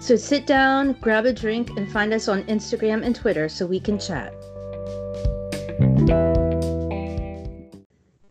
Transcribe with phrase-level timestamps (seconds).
[0.00, 3.78] So sit down, grab a drink, and find us on Instagram and Twitter so we
[3.78, 4.32] can chat.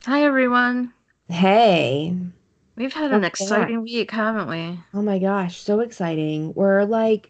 [0.04, 0.92] Hi everyone.
[1.28, 2.18] Hey.
[2.76, 4.80] We've had an Welcome exciting week, haven't we?
[4.96, 6.56] Oh my gosh, so exciting.
[6.56, 7.30] We're like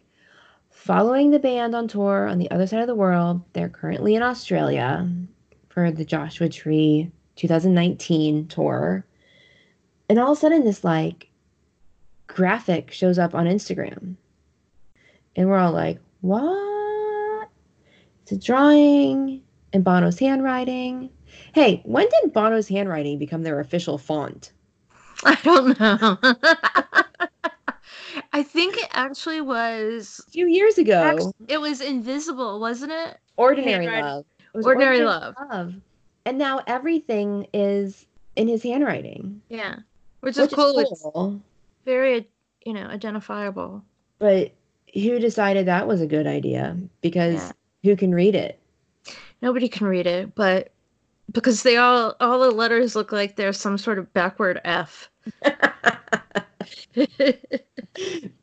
[0.72, 3.42] following the band on tour on the other side of the world.
[3.52, 5.12] They're currently in Australia
[5.68, 9.06] for the Joshua Tree 2019 tour.
[10.08, 11.30] And all of a sudden, this like
[12.28, 14.16] graphic shows up on Instagram.
[15.36, 17.50] And we're all like, what?
[18.24, 19.42] It's a drawing
[19.74, 21.10] in Bono's handwriting.
[21.54, 24.52] Hey, when did Bono's handwriting become their official font?
[25.26, 26.18] I don't know.
[28.34, 31.02] I think it actually was A few years ago.
[31.02, 33.18] act- it was invisible, wasn't it?
[33.38, 34.26] Ordinary Love.
[34.54, 35.36] It was Ordinary Love.
[36.26, 38.06] And now everything is
[38.36, 39.42] in his handwriting.
[39.50, 39.78] Yeah.
[40.22, 40.78] Which is Which cool.
[40.80, 41.42] is It's cool.
[41.86, 42.28] very,
[42.66, 43.84] you know, identifiable.
[44.20, 44.52] But
[44.94, 46.78] who decided that was a good idea?
[47.02, 47.52] Because Yeah.
[47.84, 48.60] who can read it?
[49.42, 50.72] Nobody can read it, but
[51.32, 55.10] because they all all the letters look like there's some sort of backward F.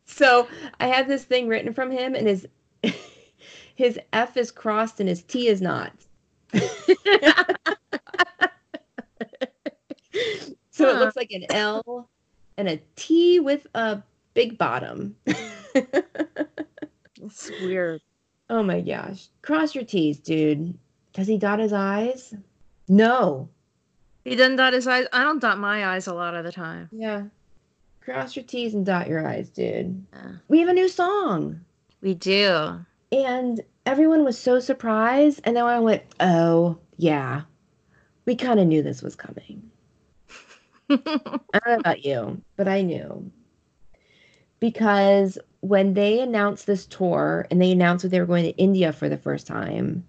[0.07, 0.49] so
[0.81, 2.47] I have this thing written from him, and his
[3.75, 5.93] his F is crossed and his T is not.
[10.71, 12.09] so it looks like an L
[12.57, 14.03] and a T with a
[14.37, 15.17] big bottom.
[15.75, 18.03] it's weird.
[18.51, 19.28] Oh my gosh.
[19.41, 20.78] Cross your T's, dude.
[21.15, 22.34] Does he dot his I's?
[22.87, 23.49] No.
[24.25, 25.06] He doesn't dot his eyes.
[25.11, 26.91] I don't dot my eyes a lot of the time.
[26.93, 27.25] Yeah.
[28.03, 30.05] Cross your T's and dot your I's, dude.
[30.12, 30.33] Yeah.
[30.49, 31.62] We have a new song.
[32.03, 32.78] We do.
[33.11, 35.41] And everyone was so surprised.
[35.44, 37.43] And then I went, oh, yeah.
[38.27, 39.71] We kind of knew this was coming.
[40.91, 43.31] I don't know about you, but I knew.
[44.66, 48.93] Because when they announced this tour and they announced that they were going to India
[48.93, 50.04] for the first time,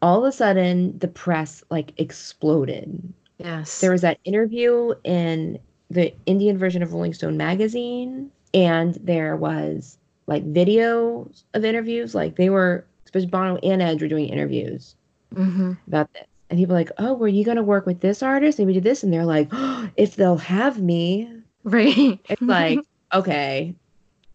[0.00, 3.02] all of a sudden the press like exploded.
[3.38, 3.80] yes.
[3.80, 5.58] There was that interview in
[5.90, 12.14] the Indian version of Rolling Stone magazine, and there was like videos of interviews.
[12.14, 14.94] Like they were, especially Bono and Edge were doing interviews
[15.34, 16.22] hmm about this.
[16.48, 18.60] And people were like, oh, were you going to work with this artist?
[18.60, 19.02] Maybe do this.
[19.02, 21.28] And they're like, oh, if they'll have me.
[21.64, 22.20] Right.
[22.28, 22.78] It's like,
[23.12, 23.74] okay,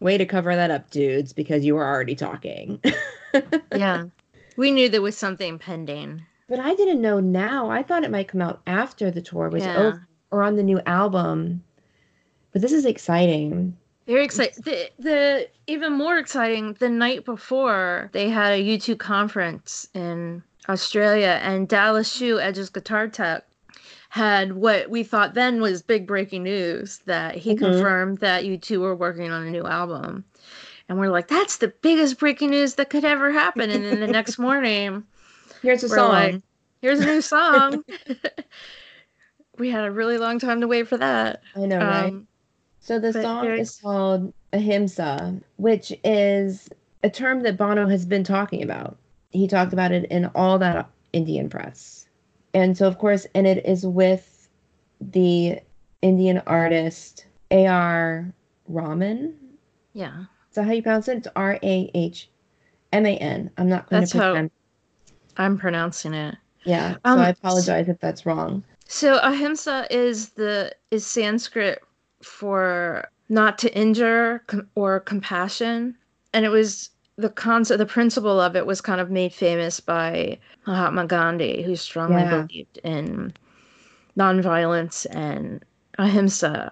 [0.01, 2.81] way to cover that up, dudes, because you were already talking.
[3.75, 4.03] yeah.
[4.57, 6.21] We knew there was something pending.
[6.49, 7.69] but I didn't know now.
[7.69, 9.77] I thought it might come out after the tour was Yeah.
[9.77, 11.63] over or on the new album.
[12.51, 13.77] But this is exciting.
[14.07, 14.61] Very exciting.
[14.65, 21.39] The, the even more exciting, the night before they had a U2 conference in Australia,
[21.41, 23.45] and Dallas Schoo, Edge's guitar tech,
[24.11, 27.59] had what we thought then was big breaking news that he Mhm.
[27.59, 30.25] confirmed that U2 were working on a new album.
[30.89, 33.69] And we're like, that's the biggest breaking news that could ever happen.
[33.69, 35.05] And then the next morning,
[35.61, 36.09] Here's a We're song.
[36.09, 36.41] like,
[36.81, 37.83] here's a new song.
[39.57, 41.41] we had a really long time to wait for that.
[41.55, 42.13] I know, right?
[42.13, 42.27] Um,
[42.79, 46.69] So the song is called Ahimsa, which is
[47.03, 48.97] a term that Bono has been talking about.
[49.31, 52.00] He talked about it in all that Indian press.
[52.53, 54.49] And so, of course, and it is with
[54.99, 55.59] the
[56.01, 58.33] Indian artist A.R.
[58.67, 59.35] Rahman.
[59.93, 60.25] yeah.
[60.49, 61.17] Is that how you pronounce it?
[61.19, 62.29] It's R A H
[62.91, 63.49] M A N.
[63.57, 64.49] I'm not going That's to how-
[65.37, 66.35] I'm pronouncing it.
[66.65, 66.97] Yeah.
[67.05, 68.63] Um, so I apologize if that's wrong.
[68.85, 71.79] So ahimsa is the is Sanskrit
[72.21, 75.95] for not to injure com- or compassion,
[76.33, 80.37] and it was the concept, the principle of it was kind of made famous by
[80.65, 82.41] Mahatma Gandhi, who strongly Yeah.
[82.47, 83.33] believed in
[84.17, 85.63] nonviolence and
[85.97, 86.71] ahimsa.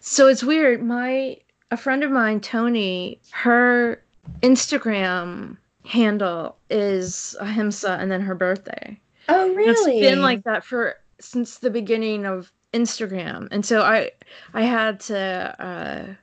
[0.00, 0.82] So it's weird.
[0.82, 1.38] My
[1.70, 4.02] a friend of mine, Tony, her
[4.42, 8.98] Instagram handle is ahimsa, and then her birthday.
[9.28, 9.98] Oh, really?
[9.98, 13.48] It's been like that for since the beginning of Instagram.
[13.50, 14.10] And so I
[14.54, 16.14] I had to uh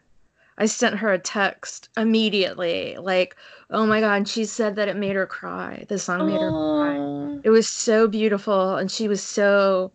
[0.58, 3.36] I sent her a text immediately like,
[3.70, 5.86] "Oh my god, she said that it made her cry.
[5.88, 9.92] The song made her cry." It was so beautiful and she was so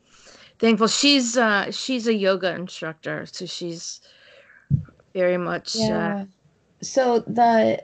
[0.58, 0.88] thankful.
[0.88, 4.00] She's uh she's a yoga instructor, so she's
[5.14, 6.24] very much uh, Yeah.
[6.82, 7.82] So the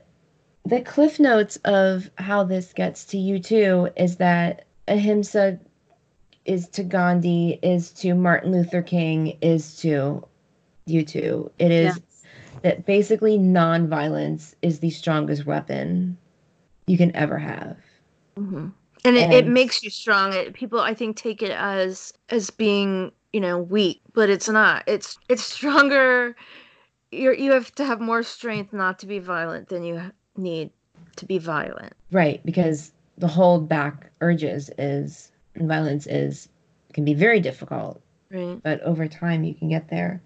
[0.66, 5.58] the cliff notes of how this gets to U2 is that ahimsa
[6.44, 10.26] is to Gandhi, is to Martin Luther King, is to
[10.88, 11.50] U2.
[11.58, 12.00] It is
[12.64, 16.18] that basically nonviolence is the strongest weapon
[16.86, 17.78] you can ever have.
[18.36, 18.68] hmm
[19.04, 20.32] And it, it makes you strong.
[20.34, 24.84] It, people, I think, take it as as being, you know, weak, but it's not.
[24.86, 26.36] It's it's stronger.
[27.12, 30.70] You're you have to have more strength not to be violent than you need
[31.16, 31.94] to be violent.
[32.12, 36.48] Right, because the hold back urges is and violence is
[36.94, 38.00] can be very difficult,
[38.30, 38.60] Right.
[38.62, 40.22] but over time you can get there.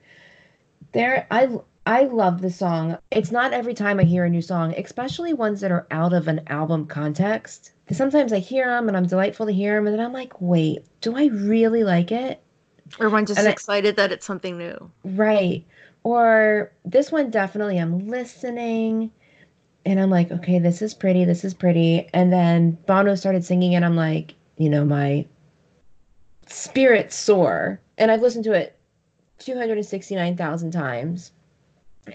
[0.92, 1.58] There I
[1.88, 2.98] I love the song.
[3.10, 6.28] It's not every time I hear a new song, especially ones that are out of
[6.28, 7.72] an album context.
[7.90, 10.84] Sometimes I hear them and I'm delightful to hear them, and then I'm like, wait,
[11.00, 12.42] do I really like it?
[13.00, 14.90] Or one just And I- excited that it's something new.
[15.02, 15.64] Right.
[16.04, 19.10] Or this one definitely I'm listening
[19.86, 22.06] and I'm like, okay, this is pretty, this is pretty.
[22.12, 25.24] And then Bono started singing and I'm like, you know, my
[26.48, 27.80] spirit soar.
[27.96, 28.78] And I've listened to it
[29.38, 31.32] 269,000 times.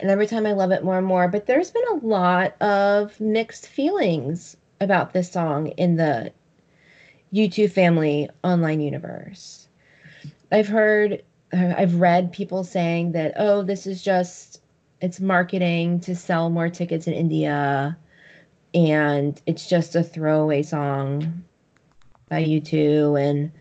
[0.01, 1.27] And every time I love it more and more.
[1.27, 6.31] But there's been a lot of mixed feelings about this song in the
[7.33, 9.67] U2 family online universe.
[10.51, 14.61] I've heard uh, I've read people saying that, oh, this is just
[15.01, 17.97] it's marketing to sell more tickets in India
[18.73, 21.43] and it's just a throwaway song
[22.29, 23.51] by U2 and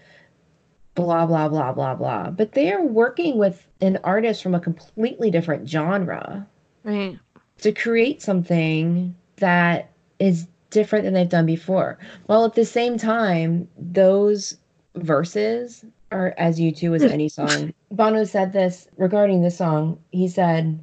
[0.94, 2.30] blah blah blah blah blah.
[2.30, 6.46] But they are working with an artist from a completely different genre
[6.84, 7.18] Right.
[7.58, 11.98] to create something that is different than they've done before.
[12.26, 14.56] While at the same time, those
[14.94, 17.72] verses are as U2 as any song.
[17.90, 19.98] Bono said this regarding the song.
[20.10, 20.78] He said,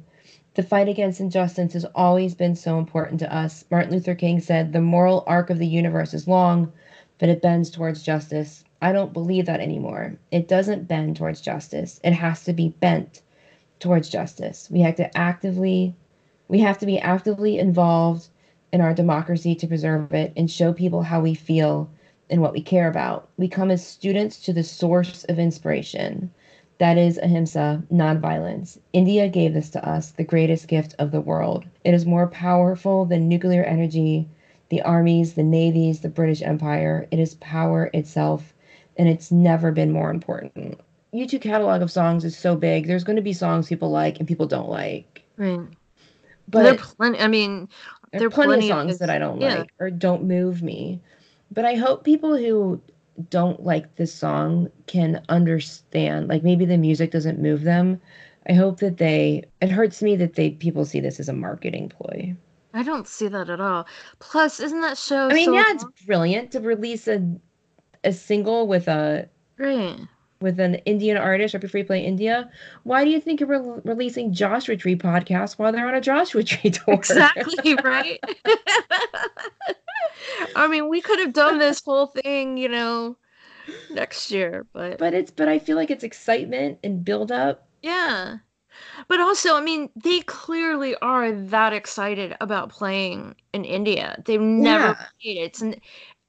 [0.54, 3.64] The fight against injustice has always been so important to us.
[3.70, 6.72] Martin Luther King said, The moral arc of the universe is long,
[7.18, 8.64] but it bends towards justice.
[8.82, 10.16] I don't believe that anymore.
[10.30, 12.00] It doesn't bend towards justice.
[12.04, 13.22] It has to be bent
[13.78, 14.68] towards justice.
[14.70, 15.94] We have to actively
[16.48, 18.28] we have to be actively involved
[18.72, 21.88] in our democracy to preserve it and show people how we feel
[22.28, 23.28] and what we care about.
[23.36, 26.30] We come as students to the source of inspiration.
[26.78, 28.78] That is ahimsa, nonviolence.
[28.92, 31.66] India gave this to us, the greatest gift of the world.
[31.84, 34.28] It is more powerful than nuclear energy,
[34.70, 37.06] the armies, the navies, the British Empire.
[37.10, 38.49] It is power itself,
[39.00, 40.78] and it's never been more important.
[41.14, 42.86] U2 catalog of songs is so big.
[42.86, 45.24] There's going to be songs people like and people don't like.
[45.38, 45.58] Right.
[46.48, 47.18] But there are plenty.
[47.18, 47.70] I mean,
[48.12, 49.60] there there are plenty of plenty of songs his- that I don't yeah.
[49.60, 51.00] like or don't move me.
[51.50, 52.78] But I hope people who
[53.30, 56.28] don't like this song can understand.
[56.28, 58.02] Like maybe the music doesn't move them.
[58.50, 59.44] I hope that they.
[59.62, 62.36] It hurts me that they people see this as a marketing ploy.
[62.74, 63.86] I don't see that at all.
[64.18, 65.28] Plus, isn't that show?
[65.28, 67.26] I mean, so yeah, it's brilliant to release a
[68.04, 69.96] a single with a great.
[70.40, 72.50] with an Indian artist right before you play India.
[72.84, 76.42] Why do you think you're re- releasing Joshua Tree podcast while they're on a Joshua
[76.42, 76.94] Tree tour?
[76.94, 78.20] Exactly right.
[80.54, 83.16] I mean, we could have done this whole thing, you know,
[83.90, 87.68] next year, but but it's but I feel like it's excitement and build up.
[87.82, 88.38] yeah.
[89.08, 94.22] But also, I mean, they clearly are that excited about playing in India.
[94.24, 94.94] They've never Yeah.
[95.22, 95.40] played it.
[95.40, 95.62] It's,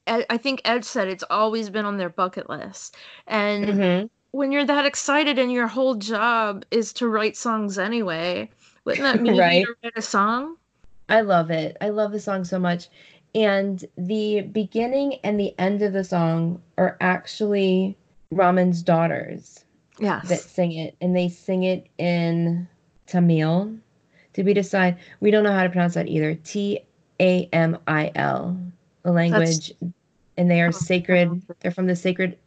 [0.06, 2.96] I think Ed said it's always been on their bucket list.
[3.26, 4.10] And Mhm.
[4.32, 8.50] when you're that excited and your whole job is to write songs anyway,
[8.84, 9.60] wouldn't that mean Right.
[9.60, 10.56] you to write a song?
[11.08, 11.76] I love it.
[11.80, 12.88] I love the song so much.
[13.34, 17.96] And the beginning and the end of the song are actually
[18.30, 19.64] Rahman's daughters
[19.98, 20.28] Yes.
[20.28, 22.66] that sing it, and they sing it in
[23.06, 23.74] Tamil.
[24.32, 24.96] Did we decide?
[25.20, 26.34] We don't know how to pronounce that either.
[26.34, 26.80] T
[27.20, 28.56] A M I L,
[29.02, 29.72] the language,
[30.36, 31.28] and they are Oh, sacred.
[31.28, 31.54] okay.
[31.60, 32.38] They're from the sacred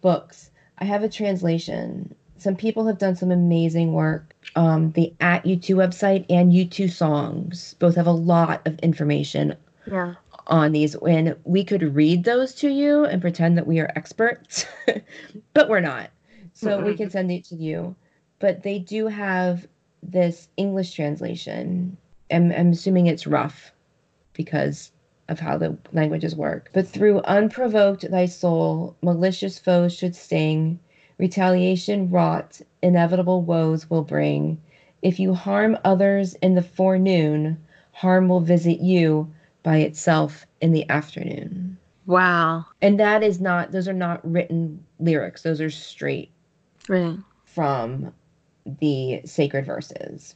[0.00, 0.50] books.
[0.78, 2.14] I have a translation.
[2.38, 4.34] Some people have done some amazing work.
[4.56, 9.56] Um, the at U2 website and U2 songs both have a lot of information
[9.86, 10.14] yeah.
[10.48, 14.66] on these and we could read those to you and pretend that we are experts
[15.54, 16.10] but we're not
[16.52, 16.96] so we Mm-mm.
[16.96, 17.94] can send it to you
[18.40, 19.66] but they do have
[20.02, 21.96] this english translation
[22.30, 23.72] I'm, I'm assuming it's rough
[24.34, 24.90] because
[25.28, 30.78] of how the languages work but through unprovoked thy soul malicious foes should sting
[31.18, 34.60] retaliation wrought inevitable woes will bring
[35.02, 37.56] if you harm others in the forenoon
[37.92, 41.76] harm will visit you by itself in the afternoon.
[42.06, 42.66] Wow.
[42.80, 45.42] And that is not, those are not written lyrics.
[45.42, 46.30] Those are straight
[46.88, 47.18] Right.
[47.44, 48.12] from
[48.80, 50.34] the sacred verses.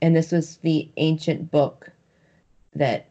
[0.00, 1.90] And this was the ancient book
[2.74, 3.06] that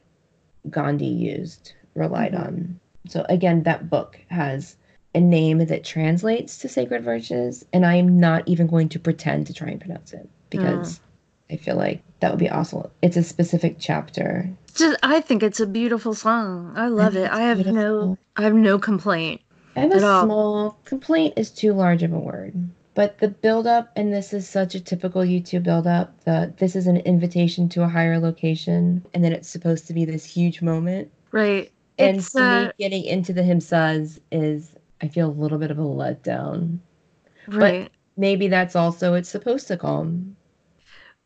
[0.70, 2.46] Gandhi used, relied Mhm.
[2.48, 2.80] on.
[3.08, 4.76] So again, that book has
[5.14, 9.48] a name that translates to sacred verses, and I am not even going to pretend
[9.48, 11.00] to try and pronounce it because
[11.50, 12.90] I feel like that would be awesome.
[13.02, 14.50] It's a specific chapter.
[14.74, 16.74] Just, I think it's a beautiful song.
[16.76, 17.32] I love it.
[17.32, 18.18] I have no.
[18.36, 19.42] I have no complaint.
[19.78, 20.24] I have At a all.
[20.26, 22.54] small complaint is too large of a word.
[22.96, 26.98] But the buildup, and this is such a typical U2 buildup, the this is an
[26.98, 31.12] invitation to a higher location, and then it's supposed to be this huge moment.
[31.32, 31.72] Right.
[32.00, 35.72] And It's, to me, uh, getting into the himsas is I feel a little bit
[35.72, 36.80] of a letdown.
[37.48, 37.92] Right.
[38.18, 40.38] Maybe that's also it's supposed to calm.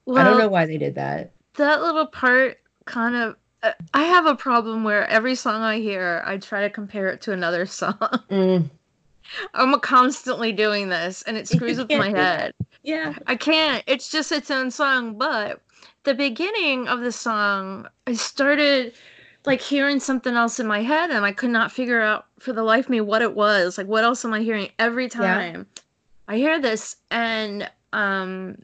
[0.05, 1.31] well, I don't know why they did that.
[1.55, 3.35] that little part kind of.
[3.61, 7.21] Uh, I have a problem where every song I hear, I try to compare it
[7.21, 7.97] to another song.
[8.31, 8.69] Mm,
[9.53, 12.53] I'm constantly doing this, and it screws with my head.
[12.83, 13.13] yeah.
[13.27, 13.83] I can't.
[13.87, 15.17] It's just its own song.
[15.17, 15.61] But
[16.03, 18.93] the beginning of the song, I started
[19.45, 22.63] like hearing something else in my head, and I could not figure out for the
[22.63, 23.77] life of me what it was.
[23.77, 25.51] Like, what else am I hearing every Yeah.
[25.53, 25.67] time
[26.27, 26.97] I hear this?
[27.11, 28.57] And um,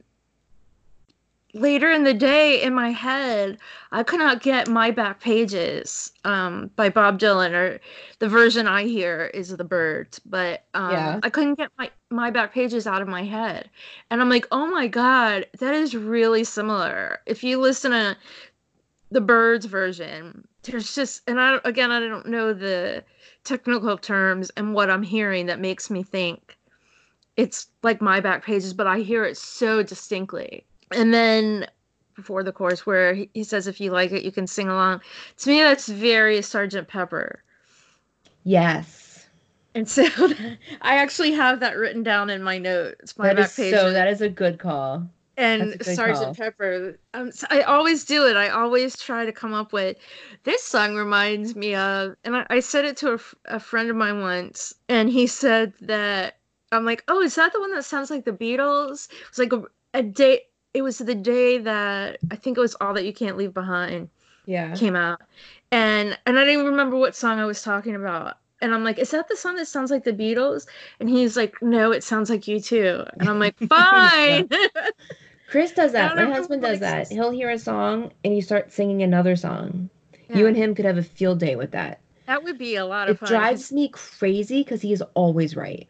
[1.56, 3.58] later in the day, in my head,
[3.92, 7.80] I could not get my back pages um, by Bob Dylan, or
[8.20, 11.20] the version I hear is the Byrds, but um, Yeah.
[11.24, 13.70] I couldn't get my my back pages out of my head.
[14.12, 17.20] And I'm like, oh my God, that is really similar.
[17.26, 18.18] If you listen to
[19.12, 23.04] the Byrds version, there's just, and I again, I don't know the
[23.44, 26.58] technical terms and what I'm hearing that makes me think
[27.38, 30.66] it's like my back pages, but I hear it so distinctly.
[30.92, 31.68] And then
[32.15, 35.01] before the chorus, where he, he says, if you like it, you can sing along.
[35.38, 37.44] To me, that's very Sergeant Pepper.
[38.44, 39.27] Yes.
[39.74, 40.06] And so
[40.82, 43.18] I actually have that written down in my notes.
[43.18, 43.80] My That back is pages.
[43.80, 45.06] so that is a good call.
[45.38, 46.34] and Sergeant call.
[46.36, 46.98] Pepper.
[47.13, 48.38] Um, s- I always do it.
[48.38, 49.98] I always try to come up with
[50.44, 54.22] this song reminds me of, and I, I said it to a friend of mine
[54.22, 56.38] once, and he said that
[56.72, 59.10] I'm like, oh, is that the one that sounds like the Beatles?
[59.27, 59.63] it's like a,
[59.94, 60.44] a day.
[60.75, 64.10] It was the day that I think it was All That You Can't Leave Behind
[64.46, 64.75] Yeah.
[64.75, 65.22] came out,
[65.72, 68.38] and and I didn't even remember what song I was talking about.
[68.62, 70.67] And I'm like, is that the song that sounds like the Beatles?
[71.00, 73.05] And he's like, no, it sounds like U2.
[73.20, 74.50] And I'm like, fine.
[75.48, 76.15] Chris does that.
[76.15, 77.12] My husband does that.
[77.12, 79.89] He'll hear a song and he starts singing another song.
[80.34, 82.00] You and him could have a field day with that.
[82.27, 83.29] That would be a lot of It fun.
[83.29, 85.88] drives me crazy because he is always right.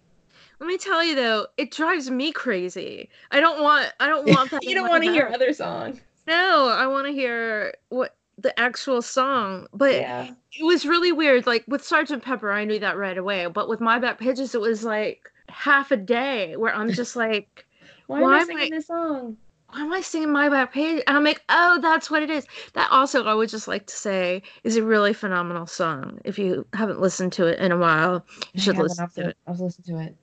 [0.60, 3.10] Let me tell you though, it drives me crazy.
[3.32, 3.92] I don't want.
[4.00, 4.64] I don't want that.
[4.68, 6.00] you don't want to hear other songs.
[6.28, 9.68] No, I want to hear what the actual song.
[9.74, 10.32] But Yeah.
[10.58, 11.46] it was really weird.
[11.46, 13.46] Like with Sergeant Pepper, I knew that right away.
[13.48, 17.66] But with My Back Pages, it was like half a day where I'm just like,
[18.08, 19.38] Why, Why am I singing I- this song?
[19.70, 21.04] why am I singing My Back Page?
[21.06, 22.46] And I'm like, oh, that's what it is.
[22.74, 26.20] That also, I would just like to say, is a really phenomenal song.
[26.24, 29.38] If you haven't listened to it in a while, you should I listen to it.
[29.48, 30.16] I'll listen to it.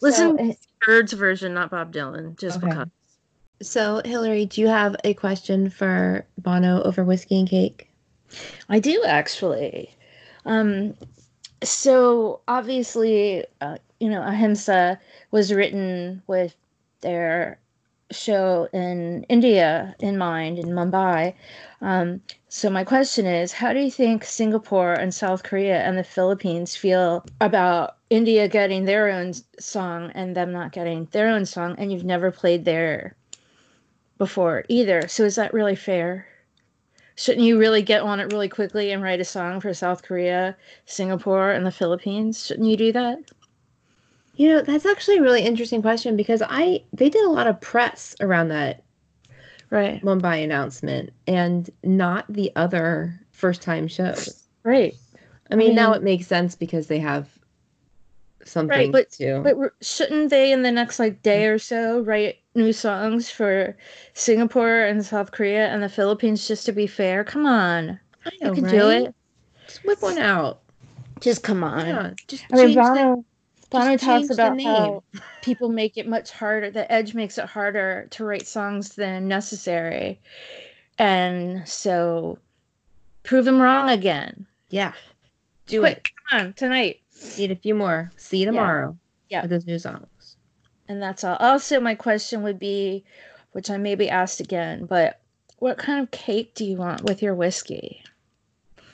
[0.00, 2.68] Listen So, Byrds' version, not Bob Dylan, just Okay.
[2.68, 2.88] because.
[3.62, 7.90] so Hillary, do you have a question for Bono over whiskey and cake?
[8.68, 9.94] I do actually.
[10.44, 10.94] Um,
[11.62, 14.98] so obviously, uh, you know, Ahimsa
[15.30, 16.54] was written with
[17.00, 17.58] their
[18.10, 21.34] show in India in mind, in Mumbai.
[21.80, 26.04] Um, so my question is, how do you think Singapore and South Korea and the
[26.04, 31.74] Philippines feel about India getting their own song and them not getting their own song,
[31.78, 33.16] and you've never played there
[34.18, 35.08] before either?
[35.08, 36.26] So is that really fair?
[37.16, 40.56] Shouldn't you really get on it really quickly and write a song for South Korea,
[40.86, 42.46] Singapore, and the Philippines?
[42.46, 43.18] Shouldn't you do that?
[44.36, 47.60] You know, that's actually a really interesting question because I they did a lot of
[47.60, 48.82] press around that
[49.70, 50.00] Right.
[50.02, 54.44] Mumbai announcement and not the other first time shows.
[54.62, 54.94] Right.
[55.50, 57.28] I mean, now mean- it makes sense because they have
[58.44, 59.40] something Right, but- to.
[59.42, 63.76] But shouldn't they, in the next like day or so, write new songs for
[64.12, 67.24] Singapore and South Korea and the Philippines just to be fair?
[67.24, 69.14] Come on, I you know, can do it.
[69.66, 70.60] Just whip one out.
[71.20, 71.86] Just come on.
[71.86, 73.24] Yeah, just I mean, change the- Bono,
[73.74, 75.02] Bono talks about how
[75.42, 76.70] people make it much harder.
[76.70, 80.20] The Edge makes it harder to write songs than necessary,
[80.98, 82.38] and so
[83.24, 84.46] prove him wrong again.
[84.70, 84.92] yeah,
[85.66, 87.00] do Quick, come on tonight.
[87.38, 88.12] Need a few more.
[88.16, 88.96] See you tomorrow.
[89.28, 89.42] Yeah.
[89.42, 90.36] with those new songs.
[90.88, 91.36] And that's all.
[91.40, 93.04] Also, my question would be,
[93.52, 95.20] which I may be asked again, but
[95.58, 98.02] what kind of cake do you want with your whiskey?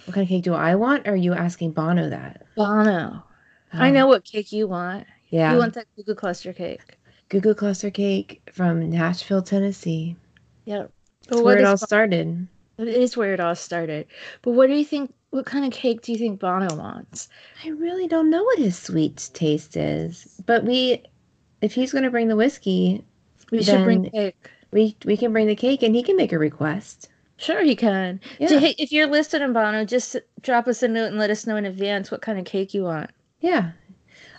[0.04, 1.06] What kind of cake do I want?
[1.06, 2.46] Or are you asking Bono that?
[2.56, 3.24] Bono.
[3.72, 5.06] I Oh, know what cake you want.
[5.28, 6.80] Yeah, You want that Goo Goo Cluster cake.
[7.28, 10.16] Goo Cluster Cake from Nashville, Tennessee.
[10.64, 10.90] Yep.
[11.28, 12.48] That's where it all started.
[12.78, 14.06] It is where it all started.
[14.42, 15.14] But what do you think?
[15.30, 17.28] What kind of cake do you think Bono wants?
[17.64, 21.04] I really don't know what his sweet taste is, but we,
[21.60, 23.04] if he's going to bring the whiskey,
[23.52, 24.50] We should bring cake.
[24.72, 27.08] we we can bring the cake and he can make a request.
[27.36, 28.20] Sure, he can.
[28.40, 28.48] Yeah.
[28.48, 31.46] So, hey, if you're listed in Bono, just drop us a note and let us
[31.46, 33.10] know in advance what kind of cake you want.
[33.40, 33.72] Yeah.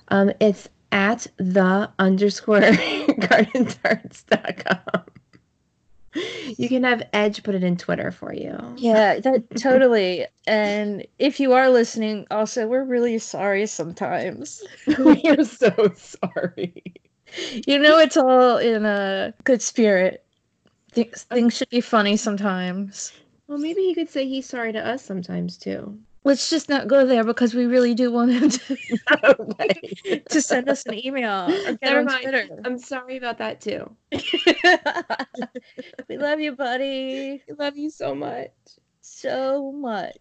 [0.10, 5.04] Um, it's at the underscore gardentarts.com.
[6.58, 8.58] You can have Edge put it in Twitter for you.
[8.76, 10.26] Yeah, that totally.
[10.46, 14.62] And if you are listening, also, we're really sorry sometimes.
[15.00, 16.84] we are so sorry.
[17.66, 20.26] You know, it's all in a good spirit.
[20.92, 23.14] Things, things should be funny sometimes.
[23.48, 25.98] Well, maybe he could say he's sorry to us sometimes too.
[26.24, 28.78] Let's just not go there because we really do want him to,
[30.30, 31.48] to send us an email
[31.82, 32.22] Never mind.
[32.22, 32.48] Twitter.
[32.64, 33.90] I'm sorry about that too.
[36.08, 38.52] we love you, buddy, We love you so much.
[39.02, 40.18] so much.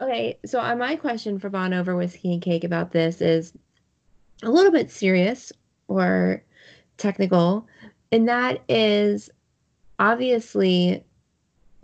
[0.00, 3.52] Okay, so uh, my question for Bon over whiskey and cake about this is
[4.42, 5.50] a little bit serious
[5.88, 6.44] or
[6.98, 7.66] technical,
[8.12, 9.30] and that is
[9.98, 11.02] obviously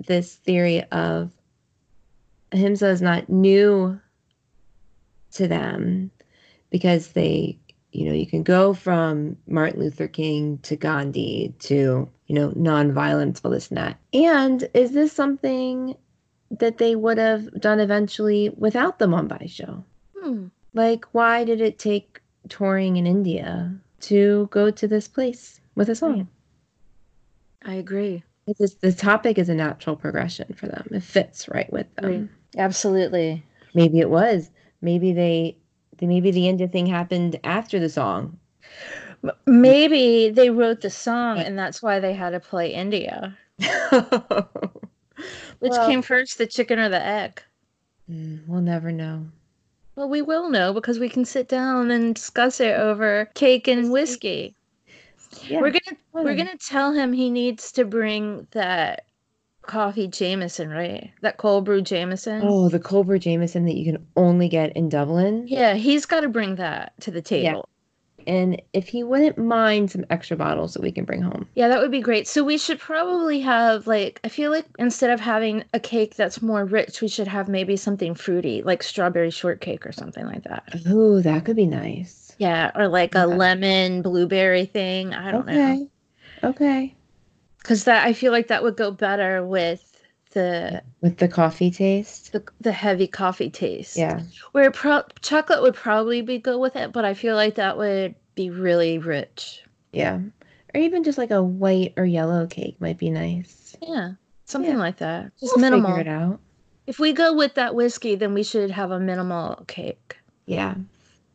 [0.06, 1.32] this theory of
[2.52, 4.00] ahimsa is not new
[5.32, 6.11] to them
[6.71, 7.59] because they,
[7.92, 13.40] you know, you can go from Martin Luther King to Gandhi to, you know, nonviolence,
[13.44, 13.99] all this and that.
[14.12, 15.97] And is this something
[16.59, 19.85] that they would have done eventually without the Mumbai show.
[20.18, 20.47] Hmm.
[20.75, 25.94] Like, why did it take touring in India to go to this place with a
[25.94, 26.28] song?
[27.64, 28.23] I agree.
[28.47, 30.88] It's just- the topic is a natural progression for them.
[30.90, 32.04] It fits right with them.
[32.11, 32.28] Right.
[32.56, 33.44] Absolutely.
[33.75, 34.50] Maybe it was.
[34.80, 35.56] Maybe they,
[35.99, 38.38] they, maybe the India thing happened after the song.
[39.47, 43.37] Maybe they wrote the song and that's why they had to play India.
[43.59, 43.71] Which
[45.71, 47.42] Well- came first, the chicken or the egg?
[48.11, 49.26] Mm, we'll never know.
[49.95, 53.93] Well, we will know because we can sit down and discuss it over cake and
[53.93, 54.56] whiskey.
[55.47, 59.04] Yeah, We're gonna we're gonna tell him he needs to bring that
[59.62, 61.10] coffee Jameson, right?
[61.22, 62.42] That cold brew Jameson.
[62.44, 65.46] Oh, the cold brew Jameson that you can only get in Dublin.
[65.46, 67.44] Yeah, he's got to bring that to the table.
[67.44, 67.62] Yeah.
[68.25, 71.48] And if he wouldn't mind some extra bottles that we can bring home.
[71.56, 72.28] Yeah, that would be great.
[72.28, 76.40] So we should probably have like I feel like instead of having a cake that's
[76.40, 80.62] more rich, we should have maybe something fruity, like strawberry shortcake or something like that.
[80.86, 82.34] Oh, that could be nice.
[82.38, 85.14] Yeah, or like a lemon blueberry thing.
[85.14, 85.52] I don't know.
[85.52, 85.88] okay.
[86.44, 86.94] Okay.
[87.64, 89.88] Cuz that I feel like that would go better with
[90.32, 92.32] the With the coffee taste.
[92.32, 93.96] the, the heavy coffee taste.
[93.96, 94.22] Yeah.
[94.52, 98.14] Where pro- chocolate would probably be good with it, but I feel like that would
[98.34, 99.62] be really rich.
[99.92, 100.20] Yeah.
[100.75, 103.76] Or even just like a white or yellow cake might be nice.
[103.82, 104.12] Yeah,
[104.46, 104.78] something Yeah.
[104.78, 105.32] like that.
[105.38, 105.90] Just We'll minimal.
[105.90, 106.40] Figure it out.
[106.86, 110.16] If we go with that whiskey, then we should have a minimal cake.
[110.46, 110.75] Yeah.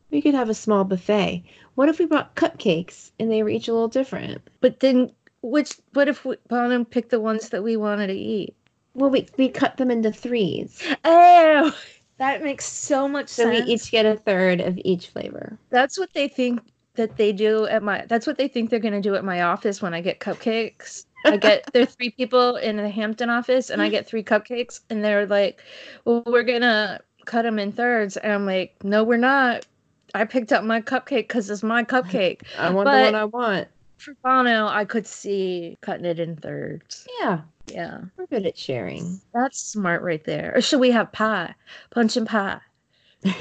[0.10, 1.44] We could have a small buffet.
[1.76, 4.42] What if we brought cupcakes and they were each a little different?
[4.60, 5.12] But then,
[5.42, 5.76] which?
[5.94, 8.56] What if we Bonham picked the ones that we wanted to eat?
[8.94, 11.76] Well, we we cut them into threes, Oh,
[12.18, 13.66] that makes so much so sense.
[13.68, 15.58] we each get a third of each flavor.
[15.70, 16.62] That's what they think
[16.96, 18.06] that they do at my.
[18.08, 21.06] That's what they think they're gonna do at my office when I get cupcakes.
[21.26, 24.80] I get there are three people in the Hampton office, and I get three cupcakes,
[24.90, 25.62] and they're like,
[26.06, 29.68] "Well, we're gonna cut them in thirds," and I'm like, "No, we're not."
[30.16, 32.42] I picked up my cupcake because it's my cupcake.
[32.58, 33.68] I want But- the one I want.
[33.98, 37.08] For Bono, I could see cutting it in thirds.
[37.20, 39.20] Yeah, Yeah, we're good at sharing.
[39.34, 40.54] that's smart right there.
[40.56, 41.56] Or should we have pie,
[41.92, 42.60] punch and pie?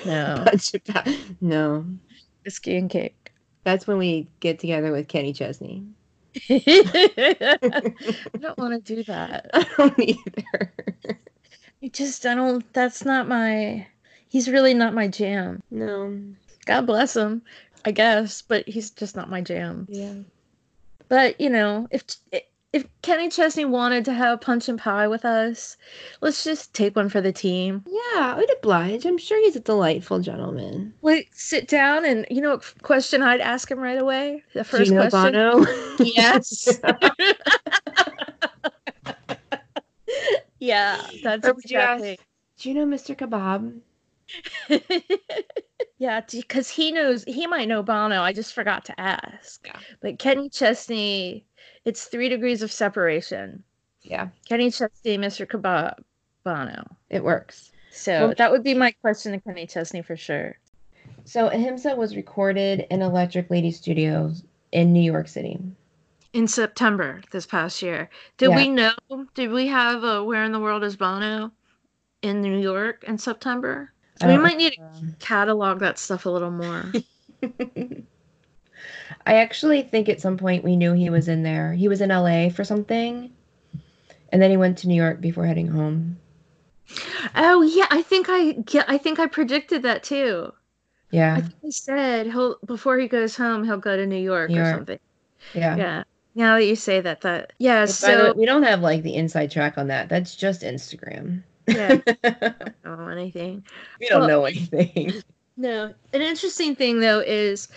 [0.07, 1.05] No, Bunch of pa-
[1.41, 1.85] no,
[2.45, 3.33] whiskey and cake.
[3.65, 5.85] that's when we get together with Kenny Chesney.
[6.51, 7.59] I
[8.41, 9.51] don't want to do that.
[9.55, 10.73] I don't either.
[11.83, 12.71] I just I don't.
[12.73, 13.87] That's not my.
[14.29, 15.63] He's really not my jam.
[15.71, 16.19] No.
[16.65, 17.43] God bless him,
[17.85, 19.87] I guess, but he's just not my jam.
[19.89, 20.15] Yeah.
[21.09, 22.41] But you know, if eh,
[22.73, 25.77] if Kenny Chesney wanted to have punch and pie with us,
[26.21, 27.85] let's just take one for the team.
[27.87, 29.07] Yeah, I would oblige.
[29.07, 30.93] I'm sure he's a delightful gentleman.
[31.03, 34.43] Like sit down and you know what question I'd ask him right away.
[34.55, 35.33] The first Gino question.
[35.33, 35.67] Bono?
[35.99, 36.81] Yes.
[40.59, 42.19] yeah, that's Or would ask- exactly.
[42.59, 43.15] Do you know Mr.
[43.17, 43.81] Kebab?
[45.99, 48.21] yeah, because he knows he might know Bono.
[48.23, 49.65] I just forgot to ask.
[49.67, 49.79] Yeah.
[50.01, 51.45] But Kenny Chesney,
[51.85, 53.63] it's three degrees of separation.
[54.03, 55.47] Yeah, Kenny Chesney, Mr.
[55.47, 55.95] Kebab,
[56.45, 56.85] Bono.
[57.11, 57.73] it works.
[57.91, 60.57] So Well- that would be my question to Kenny Chesney for sure.
[61.25, 65.59] So Ahimsa was recorded in Electric Lady Studios in New York City.
[66.33, 68.11] in September this past year.
[68.37, 68.57] Did Yeah.
[68.57, 68.93] we know?
[69.35, 71.51] Did we have a Where in the World is Bono
[72.21, 73.91] in New York in September?
[74.21, 76.99] I we might need to uh, catalog that stuff a little more.
[79.27, 81.75] I actually think at some point we knew he was in there.
[81.75, 83.31] He was in LA for something,
[84.31, 86.19] and then he went to New York before heading home.
[87.35, 90.53] oh yeah, I think I yeah, I think I predicted that too.
[91.37, 94.51] I Yeah, think I said he'll before he goes home he'll go to New York,
[94.51, 94.99] New or something.
[95.53, 95.77] yeah.
[95.77, 96.05] Yeah.
[96.35, 97.87] Now that you say that, that yeah.
[97.87, 100.11] But the way, So we don't have like the inside track on that.
[100.11, 101.43] That's just Instagram.
[101.67, 103.65] Yeah, I don't know anything.
[104.01, 105.13] we don't Well- know anything.
[105.59, 105.95] No.
[106.13, 107.69] An interesting thing though is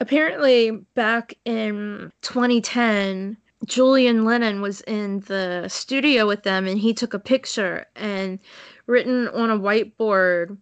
[0.00, 7.14] apparently back in 2010, Julian Lennon was in the studio with them and he took
[7.14, 8.40] a picture and
[8.88, 10.56] written on a whiteboard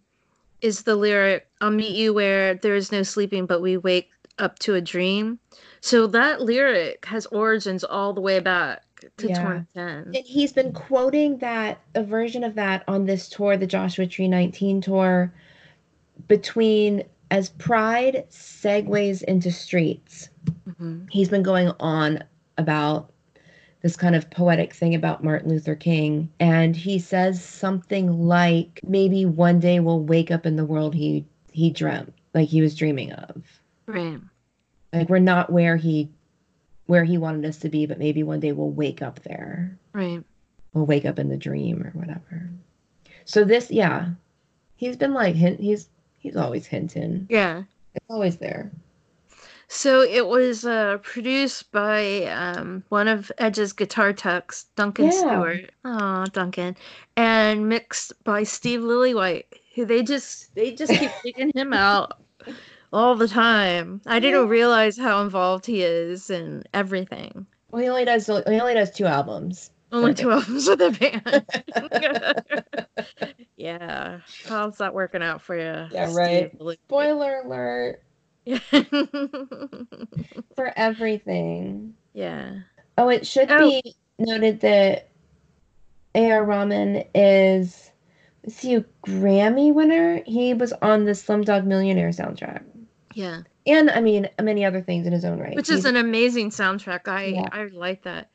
[0.61, 4.59] is the lyric I'll meet you where there is no sleeping but we wake up
[4.59, 5.39] to a dream.
[5.81, 9.35] So that lyric has origins all the way back to Yeah.
[9.35, 10.15] 2010.
[10.15, 14.27] And he's been quoting that a version of that on this tour, the Joshua Tree
[14.27, 15.33] 19 tour,
[16.27, 20.29] between as pride segues into streets.
[20.67, 21.07] Mhm.
[21.11, 22.23] He's been going on
[22.57, 23.11] about
[23.81, 26.29] this kind of poetic thing about Martin Luther King.
[26.39, 31.25] And he says something like, maybe one day we'll wake up in the world he
[31.51, 33.43] he dreamt, like he was dreaming of.
[33.85, 34.19] Right.
[34.93, 36.09] Like we're not where he
[36.89, 39.77] where he wanted us to be, but maybe one day we'll wake up there.
[39.93, 40.23] Right.
[40.73, 42.49] We'll wake up in the dream or whatever.
[43.25, 44.09] So this, yeah,
[44.75, 45.59] he's been like hint.
[45.59, 47.27] He's he's always hinting.
[47.29, 47.61] Yeah.
[47.93, 48.71] It's always there.
[49.67, 55.11] So it was uh, produced by um, one of Edge's guitar techs, Duncan Yeah.
[55.11, 55.69] Stewart.
[55.85, 56.75] Oh, Duncan,
[57.17, 62.19] and mixed by Steve Lillywhite, who they just they just keep digging him out
[62.93, 64.01] all the time.
[64.05, 67.45] I didn't realize how involved he is in everything.
[67.71, 69.71] Well, he only does he only does two albums.
[69.91, 71.45] Only two albums with a band.
[73.57, 75.87] yeah, how's that working out for you?
[75.91, 76.51] Yeah, right.
[76.55, 76.77] Steve?
[76.87, 78.03] Spoiler alert
[78.45, 78.59] Yeah.
[80.55, 81.93] for everything.
[82.13, 82.59] yeah.
[82.97, 83.69] Oh, it should Oh.
[83.69, 85.09] be noted that
[86.15, 86.43] A.R.
[86.43, 87.91] Rahman is
[88.43, 90.21] is he a Grammy winner?
[90.25, 92.63] He was on the Slumdog Millionaire soundtrack.
[93.19, 93.41] Yeah.
[93.67, 95.53] And I mean many other things in his own right.
[95.53, 97.09] which is an amazing soundtrack.
[97.09, 97.49] I Yeah.
[97.51, 98.29] I like that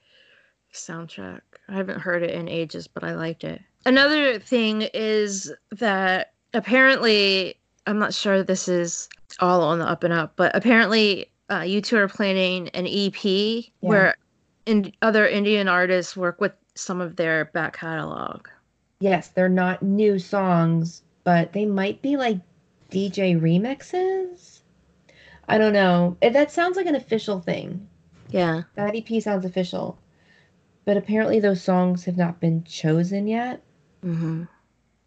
[0.74, 1.40] soundtrack.
[1.70, 3.62] I haven't heard it in ages, but I liked it.
[3.86, 9.08] Another thing is that apparently I'm not sure this is
[9.40, 14.16] all on the up and up, but apparently uh, U2 are planning an EP where
[14.66, 18.48] in other Indian artists work with some of their back catalog.
[19.00, 22.38] yes, they're not new songs, but they might be like
[22.90, 24.60] DJ remixes.
[25.48, 26.16] I don't know.
[26.22, 27.88] That sounds like an official thing.
[28.30, 28.62] Yeah.
[28.74, 29.98] That EP sounds official.
[30.84, 33.62] But apparently those songs have not been chosen yet.
[34.04, 34.44] Mm-hmm.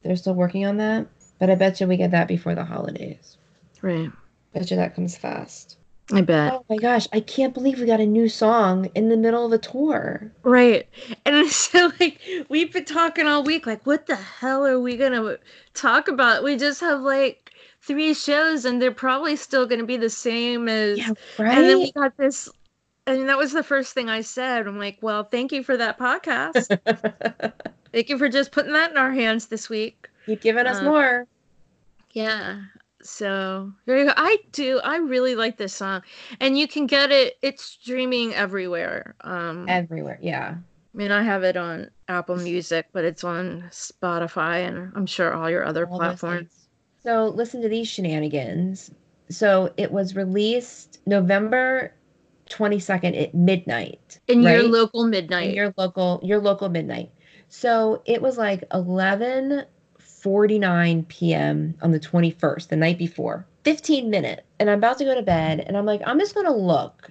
[0.04, 1.08] They're still working on that.
[1.39, 3.38] But I bet you we get that before the holidays.
[3.82, 4.12] Right.
[4.54, 5.78] Bet you that comes fast.
[6.12, 6.54] I bet.
[6.54, 9.52] Oh my gosh, I can't believe we got a new song in the middle of
[9.52, 10.32] a tour.
[10.43, 10.88] Right.
[11.26, 15.38] And so like we've been talking all week, like, what the hell are we gonna
[15.73, 16.43] talk about?
[16.43, 17.46] We just have like
[17.88, 21.58] three shows and they're probably still gonna be the same as yeah, right.
[21.58, 22.50] and then we got this
[23.08, 24.67] and that was the first thing I said.
[24.67, 26.78] I'm like, well, thank you for that podcast.
[27.93, 30.10] thank you for just putting that in our hands this week.
[30.26, 31.28] Keep giving us Uh, more.
[32.12, 32.63] Yeah.
[33.02, 34.13] So there you go.
[34.17, 34.82] I do.
[34.84, 36.02] I really like this song,
[36.41, 37.38] and you can get it.
[37.41, 39.15] It's streaming everywhere.
[39.21, 40.19] Um, Everywhere.
[40.21, 40.56] Yeah.
[40.93, 45.32] I mean, I have it on Apple Music, but it's on Spotify and I'm sure
[45.32, 46.66] all your other All platforms.
[47.07, 48.91] So listen to these shenanigans.
[49.29, 51.93] So it was released November
[52.49, 54.19] 22nd at midnight.
[54.27, 54.65] In your right?
[54.65, 55.53] local in midnight.
[55.53, 57.09] your local your local midnight.
[57.47, 61.77] So it was like 11:49 p.m.
[61.81, 63.45] on the 21st, the night before.
[63.63, 64.41] 15 minutes.
[64.59, 67.09] And I'm about to go to bed and I'm like I'm just going to look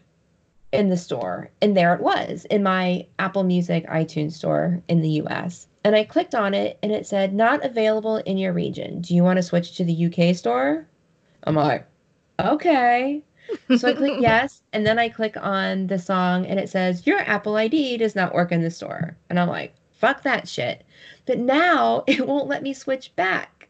[0.73, 5.23] in the store and there it was in my Apple Music iTunes store in the
[5.23, 5.69] US.
[5.87, 9.01] And I clicked on it and it said not available in your region.
[9.01, 10.85] Do you want to switch to the UK store?
[11.45, 11.87] I'm like,
[12.41, 13.23] okay.
[13.77, 17.21] So I click yes, and then I click on the song, and it says your
[17.21, 20.85] Apple ID does not work in the store, and I'm like, fuck that shit.
[21.25, 23.69] But now it won't let me switch back.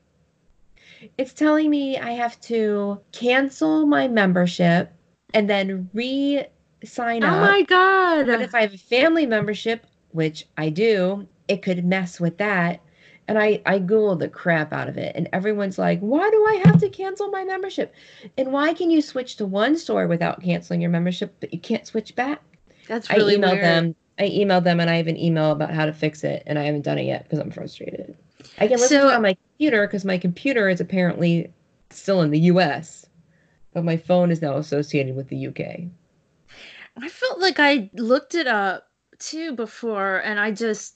[1.18, 4.90] It's telling me I have to cancel my membership
[5.34, 7.34] and then re-sign oh up.
[7.34, 8.26] Oh my god.
[8.26, 12.80] But if I have a family membership, which I do, it could mess with that.
[13.28, 15.12] And I, I Googled the crap out of it.
[15.16, 17.92] And everyone's like, why do I have to cancel my membership?
[18.38, 21.86] And why can you switch to one store without canceling your membership, but you can't
[21.86, 22.40] switch back?
[22.86, 23.64] That's really I emailed weird.
[23.64, 23.94] them.
[24.18, 26.62] I emailed them and I have an email about how to fix it, and I
[26.62, 28.16] haven't done it yet because I'm frustrated.
[28.58, 31.52] I can listen So- to it on my computer because my computer is apparently
[31.90, 33.06] still in the U.S.,
[33.74, 35.90] but my phone is now associated with the UK.
[36.96, 40.94] I felt like I looked it up too before, and I just,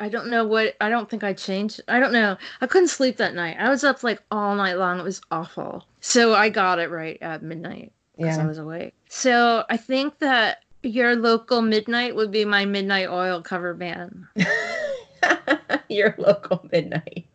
[0.00, 1.82] I don't know what, I don't think I changed.
[1.86, 2.38] I don't know.
[2.62, 3.56] I couldn't sleep that night.
[3.60, 4.98] I was up like all night long.
[4.98, 5.84] It was awful.
[6.00, 8.94] So I got it right at midnight because I was awake.
[9.08, 14.24] So I think that your local midnight would be my midnight oil cover band.
[15.88, 17.26] Your local midnight.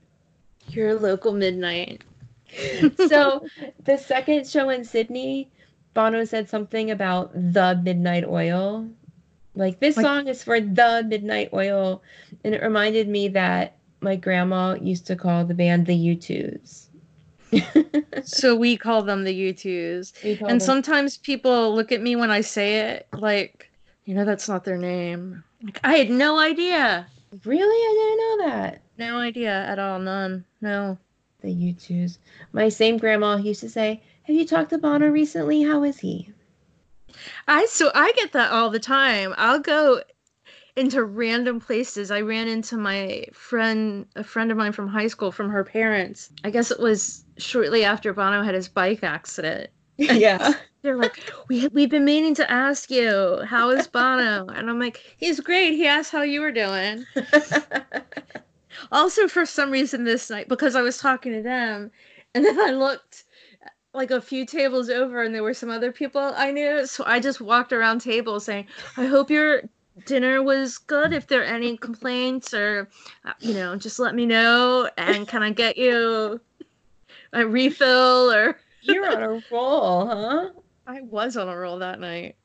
[0.70, 2.04] Your local midnight.
[3.08, 3.46] so
[3.84, 5.52] the second show in Sydney,
[5.94, 8.90] Bono said something about the midnight oil.
[9.56, 12.02] Like this Like- song is for the midnight oil.
[12.44, 16.88] And it reminded me that my grandma used to call the band the U2s.
[18.24, 20.14] So we call them the U2s.
[20.42, 23.70] And them- sometimes people look at me when I say it like,
[24.06, 25.44] you know, that's not their name.
[25.64, 27.08] Like, I had no idea.
[27.44, 28.82] really, I didn't know that.
[28.98, 30.00] No idea at all.
[30.00, 30.44] None.
[30.62, 30.98] No.
[31.42, 32.18] The U2s.
[32.54, 35.62] My same grandma used to say, "Have you talked to Bono recently?
[35.64, 36.30] How is he?"
[37.48, 39.34] I so I get that all the time.
[39.38, 40.02] I'll go
[40.76, 42.12] into random places.
[42.12, 46.30] I ran into my friend, a friend of mine from high school, from her parents.
[46.44, 49.70] I guess it was shortly after Bono had his bike accident.
[49.98, 50.54] yeah.
[50.82, 54.46] They're like, we we've been meaning to ask you, how is Bono?
[54.48, 55.72] And I'm like, he's great.
[55.72, 57.06] He asked how you were doing.
[58.92, 61.92] Also, for some reason this night, because I was talking to them,
[62.34, 63.24] and then I looked
[63.96, 66.86] like a few tables over, and there were some other people I knew.
[66.86, 69.64] So I just walked around tables saying, "I hope your
[70.06, 71.14] dinner was good.
[71.14, 72.90] If there are any complaints, or
[73.26, 74.90] uh, you know, just let me know.
[74.98, 76.40] And can I get you
[77.34, 80.50] a refill?" Or You're on a roll, huh?
[80.88, 82.36] I was on a roll that night.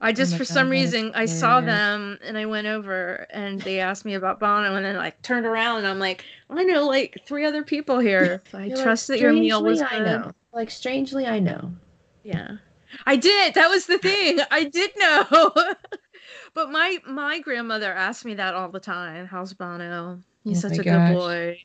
[0.00, 3.62] I just, my for God, some reason, I saw them and I went over and
[3.62, 6.86] they asked me about Bono and then like turned around and I'm like, I know
[6.86, 8.42] like three other people here.
[8.52, 10.06] I You're like, trust that your meal was "Strangely, good.
[10.06, 10.32] I know.
[10.56, 11.70] Like strangely, I know.
[12.24, 12.52] Yeah,
[13.04, 13.52] I did.
[13.52, 14.38] That was the thing.
[14.50, 15.52] I did know.
[16.54, 19.26] but my my grandmother asked me that all the time.
[19.26, 20.18] How's Bono?
[20.44, 21.12] He's Oh such a gosh.
[21.12, 21.58] good boy.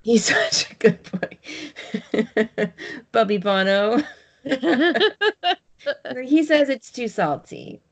[0.00, 2.72] He's such a good boy.
[3.12, 3.98] Bubby Bono.
[6.24, 7.82] he says it's too salty.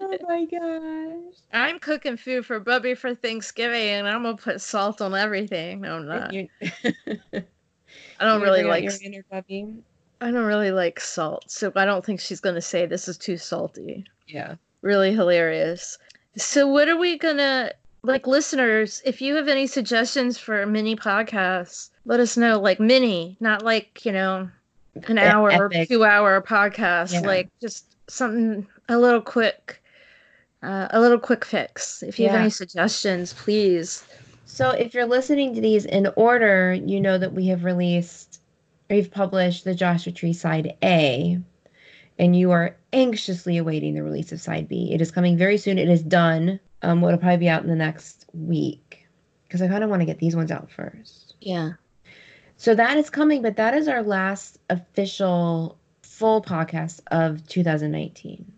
[0.00, 1.34] Oh my gosh.
[1.52, 5.80] I'm cooking food for Bubby for Thanksgiving and I'm gonna put salt on everything.
[5.80, 6.32] No, I'm not.
[6.32, 6.48] You-
[8.20, 9.66] I don't you really like your inner Bubby.
[10.20, 13.36] I don't really like salt, so I don't think she's gonna say this is too
[13.36, 14.04] salty.
[14.26, 14.54] Yeah.
[14.82, 15.98] Really hilarious.
[16.36, 19.02] So, what are we gonna like, listeners?
[19.04, 22.60] If you have any suggestions for mini podcasts, let us know.
[22.60, 24.48] Like mini, not like you know,
[25.06, 27.12] an hour or two hour podcast.
[27.12, 27.20] Yeah.
[27.20, 29.82] Like just something a little quick,
[30.62, 32.02] uh, a little quick fix.
[32.02, 34.04] If you have any suggestions, please.
[34.46, 38.40] So if you're listening to these in order, you know that we have released,
[38.90, 41.40] we've published the Joshua Tree Side A,
[42.18, 44.92] and you are anxiously awaiting the release of Side B.
[44.92, 45.78] It is coming very soon.
[45.78, 46.60] It is done.
[46.82, 49.06] Um, it'll probably be out in the next week
[49.44, 51.34] because I kind of want to get these ones out first.
[51.40, 51.72] Yeah.
[52.56, 55.78] So that is coming, but that is our last official
[56.14, 58.52] full podcast of 2019.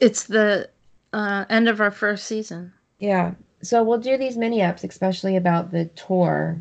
[0.00, 0.68] It's the
[1.12, 2.72] uh, end of our first season.
[2.98, 3.32] Yeah.
[3.62, 6.58] So we'll do these mini ups, especially about the tour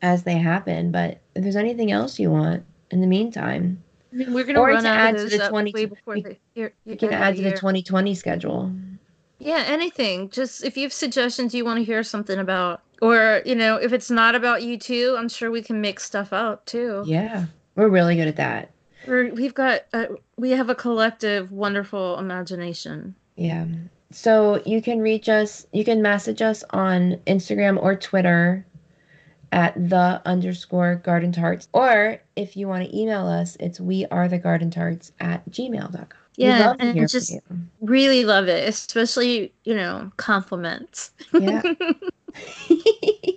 [0.00, 0.90] as they happen.
[0.90, 3.82] But if there's anything else you want in the meantime,
[4.12, 6.96] I mean, we're gonna run out of to the up 20 way before the you
[6.96, 8.72] can add to the 2020 schedule.
[9.38, 10.30] Yeah, anything.
[10.30, 13.92] Just if you have suggestions you want to hear something about, or you know, if
[13.92, 17.04] it's not about U2, I'm sure we can make stuff out too.
[17.06, 17.46] Yeah.
[17.74, 18.71] We're really good at that.
[19.06, 23.14] We're, we've got uh, we have a collective wonderful imagination.
[23.36, 23.66] Yeah.
[24.10, 28.66] So you can reach us, you can message us on Instagram or Twitter
[29.52, 31.68] at the underscore garden tarts.
[31.72, 36.06] Or if you want to email us, it's we are the garden tarts at gmail.com.
[36.36, 37.36] Yeah, and just
[37.82, 41.10] really love it, especially you know compliments.
[41.32, 41.62] Yeah.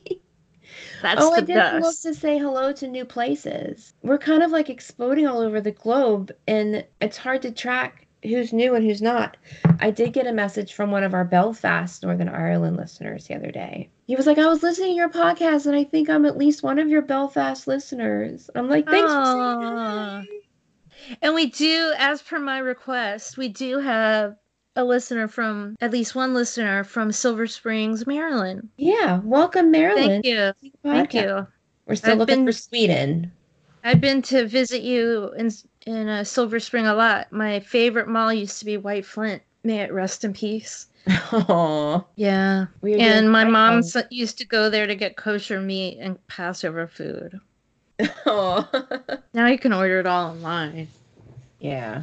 [1.01, 2.03] That's oh, the I did love best.
[2.03, 3.93] to say hello to new places.
[4.01, 8.51] We're kind of like exploding all over the globe, and it's hard to track who's
[8.51, 9.37] new and who's not.
[9.79, 13.51] I did get a message from one of our Belfast, Northern Ireland listeners the other
[13.51, 13.89] day.
[14.07, 16.63] He was like, I was listening to your podcast, and I think I'm at least
[16.63, 18.49] one of your Belfast listeners.
[18.55, 20.25] I'm like, thanks for saying hi.
[21.21, 24.37] And we do, as per my request, we do have
[24.75, 28.69] a listener from at least one listener from Silver Springs, Maryland.
[28.77, 30.23] Yeah, welcome, Maryland.
[30.23, 30.53] Thank you.
[30.83, 31.47] Thank you.
[31.87, 33.31] We're still I've looking been- for Sweden.
[33.83, 35.51] I've been to visit you in
[35.85, 37.31] in uh, Silver Spring a lot.
[37.31, 39.43] My favorite mall used to be White Flint.
[39.63, 40.87] May it rest in peace.
[41.07, 42.03] Aww.
[42.15, 42.65] Yeah.
[42.81, 46.87] We And my mom s- used to go there to get kosher meat and Passover
[46.87, 47.39] food.
[48.25, 48.69] Aw.
[49.35, 50.87] Now you can order it all online.
[51.59, 52.01] yeah.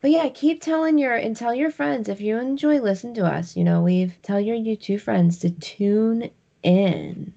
[0.00, 3.56] But yeah, keep telling your and tell your friends if you enjoy listen to us.
[3.56, 6.30] You know, we've tell your U2 friends to tune
[6.62, 7.32] in.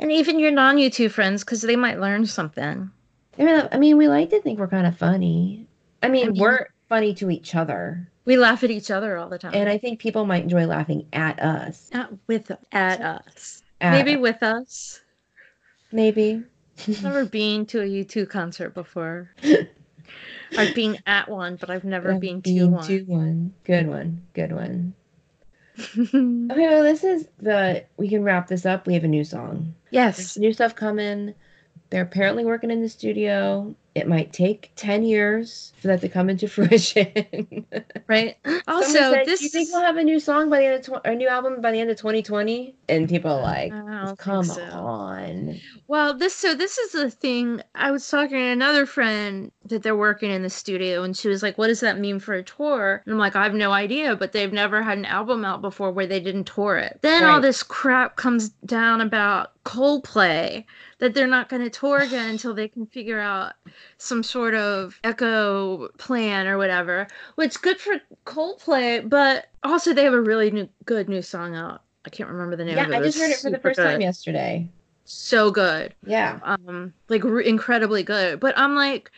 [0.00, 2.90] And even your non U2 friends, because they might learn something.
[3.38, 5.66] I mean, I mean, we like to think we're kind of funny.
[6.02, 9.28] I mean, I mean- we're funny to each other, We laugh at each other all
[9.30, 9.52] the time.
[9.54, 11.88] and I think people might enjoy laughing at us.
[11.94, 13.62] Not with at us.
[13.80, 14.20] At Maybe us.
[14.20, 15.00] with us.
[15.90, 16.42] maybe.
[17.02, 19.30] Never been to a U2 concert before.
[20.56, 22.86] I've been at one, but I've never I've been to one.
[22.86, 23.54] to one.
[23.64, 24.22] Good one.
[24.34, 24.94] Good one.
[26.04, 27.84] Okay, well, this is the.
[27.96, 28.86] We can wrap this up.
[28.86, 29.74] We have a new song.
[29.90, 30.36] There's yes.
[30.36, 31.34] new stuff coming.
[31.88, 33.74] They're apparently working in the studio.
[33.94, 37.66] It might take 10 years for that to come into fruition.
[38.06, 38.36] Right.
[38.68, 41.02] Also, said, this Do you think we'll have a new song by the end of
[41.02, 42.74] tw- a new album by the end of 2020?
[42.88, 44.62] And people are like, I don't think come so.
[44.62, 45.60] on.
[45.88, 47.60] Well, this so this is the thing.
[47.74, 51.42] I was talking to another friend that they're working in the studio, and she was
[51.42, 54.16] like, "What does that mean for a tour?" And I'm like, "I have no idea."
[54.16, 56.98] But they've never had an album out before where they didn't tour it.
[57.02, 60.64] Then all this crap comes down about Coldplay
[60.98, 63.54] that they're not going to tour again until they can figure out
[63.98, 67.06] some sort of echo plan or whatever.
[67.36, 71.82] Which good for Coldplay, but also they have a really new, good new song out.
[72.04, 72.96] I can't remember the name Yeah, of it.
[72.96, 74.68] I just heard it for the first time yesterday.
[75.04, 76.38] So good Yeah.
[76.44, 79.10] um like re- incredibly good but i'm like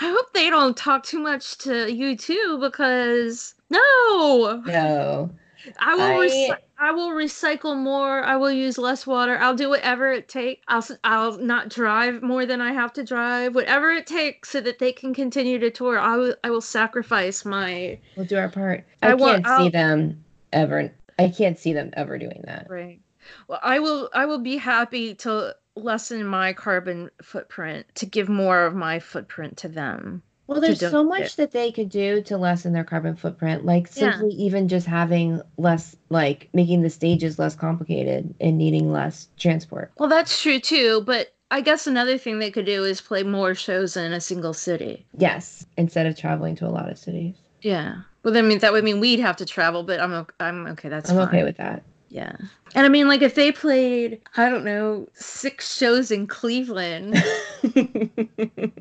[0.00, 5.30] i hope they don't talk too much to U2 because no No.
[5.78, 9.68] I will I- recy- I will recycle more i will use less water i'll do
[9.68, 14.06] whatever it takes i'll I'll not drive more than i have to drive whatever it
[14.06, 18.26] takes so that they can continue to tour i will i will sacrifice my We'll
[18.26, 18.84] do our part.
[19.02, 20.92] I I, can't see I'll- them ever.
[21.18, 22.66] I can't see them ever doing that.
[22.70, 23.00] right
[23.46, 28.64] well i will i will be happy to lessen my carbon footprint to give more
[28.66, 32.36] of my footprint to them Well, there's so don't- much that they could do to
[32.36, 34.10] lessen their carbon footprint, like Yeah.
[34.12, 39.92] simply even just having less, like making the stages less complicated and needing less transport.
[39.96, 43.54] Well, that's true too, but I guess another thing they could do is play more
[43.54, 45.06] shows in a single city.
[45.16, 47.36] Yes, instead of traveling to a lot of cities.
[47.62, 47.96] Yeah.
[48.24, 50.88] Well, I mean that would mean we'd have to travel, but I'm okay, I'm okay.
[50.88, 51.28] That's I'm fine.
[51.28, 51.84] okay with that.
[52.08, 52.32] Yeah.
[52.74, 57.14] And I mean, like if they played, I don't know, six shows in Cleveland,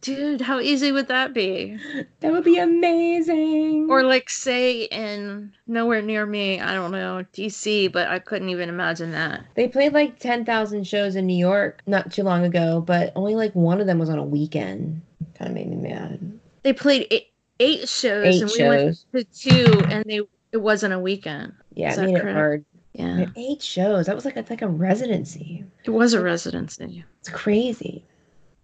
[0.00, 1.78] dude, how easy would that be?
[2.20, 3.88] that would be amazing.
[3.90, 8.68] Or like say in nowhere near me, I don't know, DC, but I couldn't even
[8.68, 9.44] imagine that.
[9.54, 13.54] they played like 10,000 shows in New York not too long ago, but only like
[13.54, 15.02] one of them was on a weekend.
[15.38, 16.38] Kind of made me mad.
[16.62, 19.06] They played eight, eight shows, Eight and we went shows.
[19.12, 20.20] to two, and they
[20.52, 21.52] it wasn't a weekend.
[21.74, 22.64] Yeah, Is it that made it hard.
[22.92, 23.26] Yeah.
[23.36, 24.06] Eight shows.
[24.06, 25.64] That was like a, like a residency.
[25.84, 27.04] It was a residency.
[27.20, 28.04] It's crazy.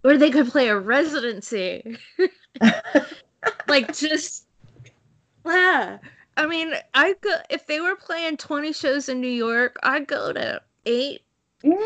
[0.06, 1.98] Or they could play a residency.
[3.68, 4.46] like just
[5.44, 5.98] yeah.
[6.36, 10.32] I mean, I go if they were playing 20 shows in New York, I'd go
[10.32, 11.20] to 8.
[11.64, 11.76] yeah,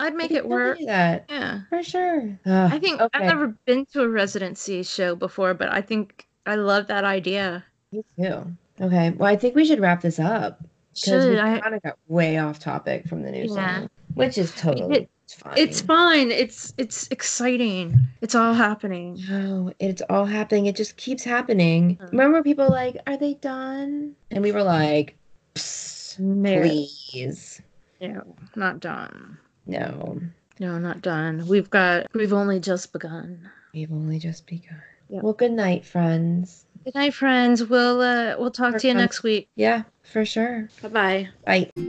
[0.00, 0.78] I'd make it work.
[0.86, 1.60] that Yeah.
[1.68, 2.36] for sure.
[2.46, 3.10] I think okay.
[3.14, 7.64] I've never been to a residency show before, but I think I love that idea.
[7.92, 8.44] Me too.
[8.80, 10.60] Okay, well, I think we should wrap this up
[10.94, 13.86] because we kind of got way off topic from the news, Yeah.
[14.14, 15.54] which is totally It- fine.
[15.56, 16.30] It's fine.
[16.30, 17.98] It's it's exciting.
[18.20, 19.18] It's all happening.
[19.28, 20.66] No, it's all happening.
[20.66, 21.96] It just keeps happening.
[22.00, 22.06] Hmm.
[22.16, 25.16] Remember, people were like, "Are they done?" And we were like,
[25.54, 27.60] "Please,
[28.00, 29.38] no, not done.
[29.66, 30.20] no.
[30.60, 31.46] No, not done.
[31.48, 33.50] We've got we've only just begun.
[33.74, 36.66] We've only just begun." Well, good night, friends.
[36.84, 37.64] Good night, friends.
[37.64, 39.48] We'll uh we'll talk to you next week.
[39.56, 40.68] Yeah, for sure.
[40.82, 41.28] Bye bye.
[41.74, 41.88] Bye.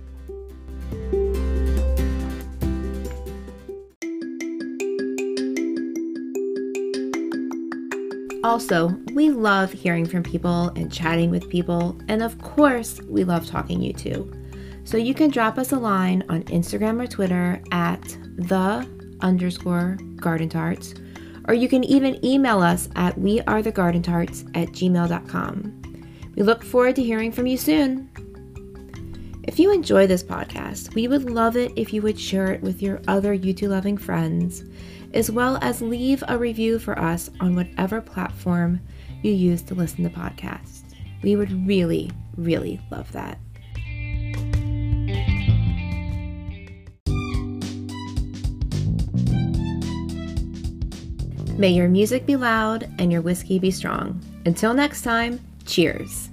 [8.51, 13.47] Also, we love hearing from people and chatting with people, and of course, we love
[13.47, 14.85] talking U2.
[14.85, 18.01] So you can drop us a line on Instagram or Twitter at
[18.35, 18.85] the
[19.21, 20.93] underscore garden tarts,
[21.47, 26.33] or you can even email us at wearethegardentarts at gmail.com.
[26.35, 28.09] We look forward to hearing from you soon.
[29.47, 32.81] If you enjoy this podcast, we would love it if you would share it with
[32.81, 34.65] your other U2 loving friends,
[35.13, 38.79] as well as leave a review for us on whatever platform
[39.21, 40.81] you use to listen to podcasts.
[41.21, 43.37] We would really, really love that.
[51.57, 54.19] May your music be loud and your whiskey be strong.
[54.47, 56.30] Until next time, cheers.